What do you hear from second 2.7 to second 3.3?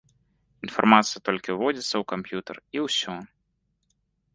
і ўсё.